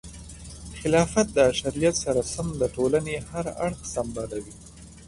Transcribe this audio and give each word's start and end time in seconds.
خلافت 0.79 1.27
د 1.37 1.39
شریعت 1.59 1.95
سره 2.05 2.21
سم 2.33 2.47
د 2.61 2.63
ټولنې 2.75 3.15
هر 3.29 3.45
اړخ 3.65 3.79
سمبالوي. 3.95 4.55